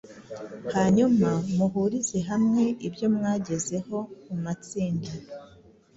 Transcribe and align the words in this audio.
hanyuma 0.73 1.29
muhurize 1.55 2.19
hamwe 2.29 2.63
ibyo 2.87 3.07
mwagezeho 3.15 3.97
mu 4.27 4.35
matsinda 4.43 5.11